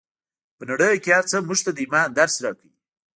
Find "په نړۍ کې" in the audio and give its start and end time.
0.57-1.11